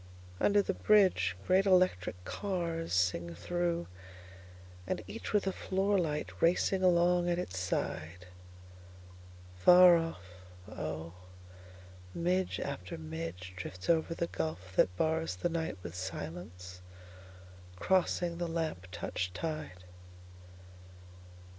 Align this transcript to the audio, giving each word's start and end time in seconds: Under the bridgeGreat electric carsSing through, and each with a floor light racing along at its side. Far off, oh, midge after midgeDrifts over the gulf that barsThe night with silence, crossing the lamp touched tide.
Under 0.39 0.63
the 0.63 0.73
bridgeGreat 0.73 1.67
electric 1.67 2.15
carsSing 2.25 3.35
through, 3.37 3.85
and 4.87 5.03
each 5.05 5.31
with 5.31 5.45
a 5.45 5.51
floor 5.51 5.99
light 5.99 6.31
racing 6.41 6.81
along 6.81 7.29
at 7.29 7.37
its 7.37 7.59
side. 7.59 8.25
Far 9.59 9.97
off, 9.97 10.23
oh, 10.67 11.13
midge 12.15 12.59
after 12.59 12.97
midgeDrifts 12.97 13.91
over 13.91 14.15
the 14.15 14.25
gulf 14.25 14.75
that 14.75 14.97
barsThe 14.97 15.51
night 15.51 15.77
with 15.83 15.93
silence, 15.93 16.81
crossing 17.75 18.39
the 18.39 18.47
lamp 18.47 18.87
touched 18.91 19.35
tide. 19.35 19.83